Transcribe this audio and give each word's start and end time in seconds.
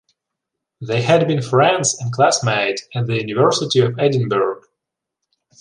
They 0.81 1.03
had 1.03 1.27
been 1.27 1.43
friends 1.43 1.95
and 1.99 2.11
classmate 2.11 2.81
at 2.95 3.05
the 3.05 3.21
University 3.23 3.81
of 3.81 3.99
Edinburgh. 3.99 4.63